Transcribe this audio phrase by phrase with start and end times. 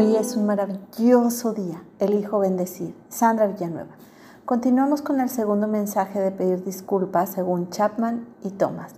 [0.00, 1.82] Hoy es un maravilloso día.
[1.98, 2.94] Elijo bendecir.
[3.08, 3.96] Sandra Villanueva.
[4.44, 8.92] Continuamos con el segundo mensaje de pedir disculpas según Chapman y Thomas.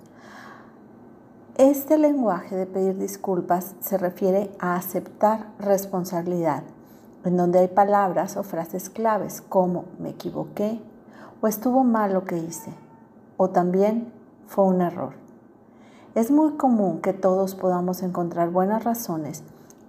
[1.57, 6.65] Este lenguaje de pedir disculpas se refiere a aceptar responsabilidad,
[7.25, 10.83] en donde hay palabras o frases claves como me equivoqué
[11.41, 12.75] o estuvo mal lo que hice
[13.39, 14.13] o también
[14.47, 15.15] fue un error.
[16.15, 19.45] Es muy común que todos podamos encontrar buenas razones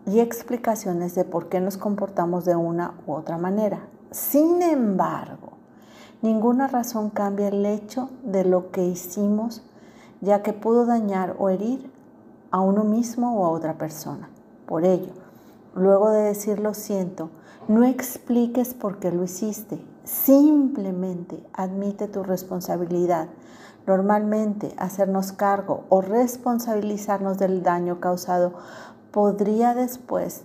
[0.05, 3.79] y explicaciones de por qué nos comportamos de una u otra manera.
[4.11, 5.53] Sin embargo,
[6.21, 9.63] ninguna razón cambia el hecho de lo que hicimos
[10.21, 11.91] ya que pudo dañar o herir
[12.51, 14.29] a uno mismo o a otra persona.
[14.67, 15.11] Por ello,
[15.75, 17.29] luego de decir lo siento,
[17.67, 23.27] no expliques por qué lo hiciste, simplemente admite tu responsabilidad.
[23.87, 28.53] Normalmente, hacernos cargo o responsabilizarnos del daño causado
[29.11, 30.43] podría después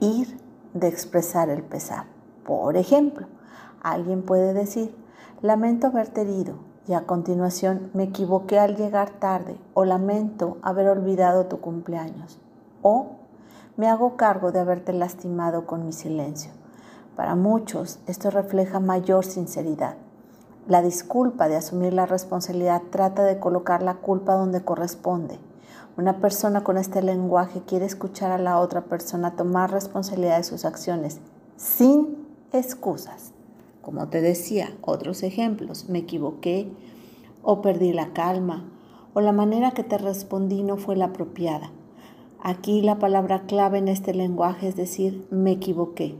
[0.00, 0.40] ir
[0.74, 2.06] de expresar el pesar.
[2.44, 3.26] Por ejemplo,
[3.82, 4.94] alguien puede decir,
[5.42, 11.46] lamento haberte herido, y a continuación me equivoqué al llegar tarde o lamento haber olvidado
[11.46, 12.40] tu cumpleaños
[12.82, 13.12] o
[13.76, 16.50] me hago cargo de haberte lastimado con mi silencio.
[17.14, 19.96] Para muchos esto refleja mayor sinceridad.
[20.66, 25.38] La disculpa de asumir la responsabilidad trata de colocar la culpa donde corresponde.
[25.96, 30.64] Una persona con este lenguaje quiere escuchar a la otra persona tomar responsabilidad de sus
[30.64, 31.20] acciones
[31.56, 33.32] sin excusas.
[33.82, 36.70] Como te decía, otros ejemplos, me equivoqué
[37.42, 38.64] o perdí la calma
[39.14, 41.72] o la manera que te respondí no fue la apropiada.
[42.42, 46.14] Aquí la palabra clave en este lenguaje es decir, me equivoqué.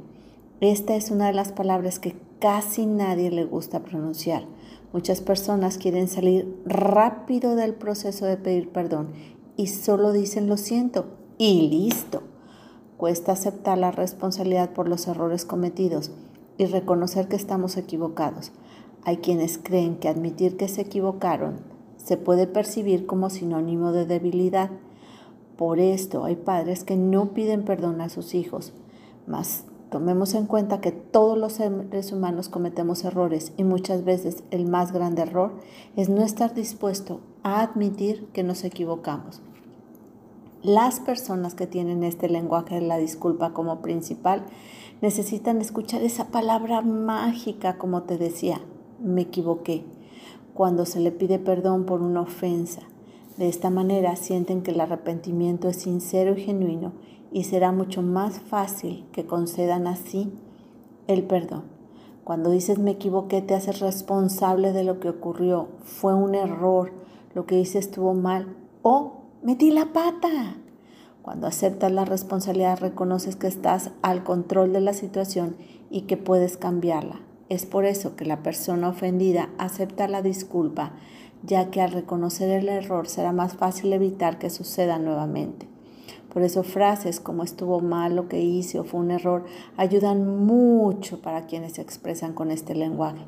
[0.60, 4.44] Esta es una de las palabras que casi nadie le gusta pronunciar.
[4.92, 9.08] Muchas personas quieren salir rápido del proceso de pedir perdón
[9.60, 11.04] y solo dicen lo siento
[11.36, 12.22] y listo.
[12.96, 16.12] Cuesta aceptar la responsabilidad por los errores cometidos
[16.56, 18.52] y reconocer que estamos equivocados.
[19.04, 21.58] Hay quienes creen que admitir que se equivocaron
[21.98, 24.70] se puede percibir como sinónimo de debilidad.
[25.58, 28.72] Por esto hay padres que no piden perdón a sus hijos.
[29.26, 34.66] Mas tomemos en cuenta que todos los seres humanos cometemos errores y muchas veces el
[34.66, 35.52] más grande error
[35.96, 39.42] es no estar dispuesto a admitir que nos equivocamos.
[40.62, 44.42] Las personas que tienen este lenguaje de la disculpa como principal
[45.00, 48.60] necesitan escuchar esa palabra mágica, como te decía,
[49.02, 49.86] me equivoqué,
[50.52, 52.82] cuando se le pide perdón por una ofensa.
[53.38, 56.92] De esta manera sienten que el arrepentimiento es sincero y genuino
[57.32, 60.30] y será mucho más fácil que concedan así
[61.06, 61.62] el perdón.
[62.22, 66.92] Cuando dices me equivoqué, te haces responsable de lo que ocurrió, fue un error,
[67.32, 70.56] lo que hice estuvo mal o metí la pata.
[71.22, 75.56] Cuando aceptas la responsabilidad, reconoces que estás al control de la situación
[75.90, 77.20] y que puedes cambiarla.
[77.48, 80.92] Es por eso que la persona ofendida acepta la disculpa,
[81.42, 85.68] ya que al reconocer el error será más fácil evitar que suceda nuevamente.
[86.32, 89.44] Por eso frases como estuvo mal lo que hice o fue un error
[89.76, 93.24] ayudan mucho para quienes se expresan con este lenguaje.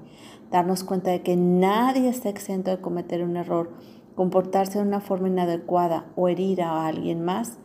[0.52, 3.70] Darnos cuenta de que nadie está exento de cometer un error
[4.14, 7.58] comportarse de una forma inadecuada o herir a alguien más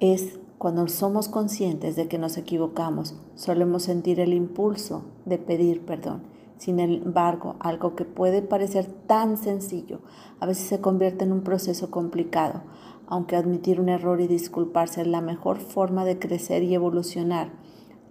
[0.00, 6.22] es cuando somos conscientes de que nos equivocamos, solemos sentir el impulso de pedir perdón.
[6.58, 10.00] Sin embargo, algo que puede parecer tan sencillo
[10.40, 12.62] a veces se convierte en un proceso complicado,
[13.06, 17.50] aunque admitir un error y disculparse es la mejor forma de crecer y evolucionar.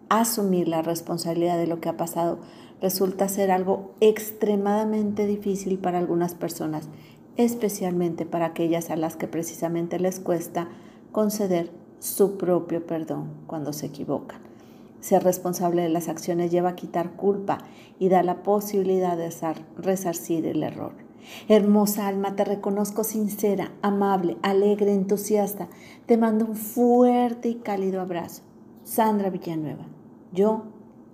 [0.09, 2.37] Asumir la responsabilidad de lo que ha pasado
[2.81, 6.89] resulta ser algo extremadamente difícil para algunas personas,
[7.37, 10.67] especialmente para aquellas a las que precisamente les cuesta
[11.11, 14.41] conceder su propio perdón cuando se equivocan.
[14.99, 17.59] Ser responsable de las acciones lleva a quitar culpa
[17.99, 19.29] y da la posibilidad de
[19.77, 20.93] resarcir el error.
[21.47, 25.67] Hermosa alma, te reconozco sincera, amable, alegre, entusiasta.
[26.05, 28.43] Te mando un fuerte y cálido abrazo.
[28.83, 29.85] Sandra Villanueva,
[30.31, 30.63] yo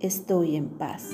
[0.02, 1.10] estoy en paz.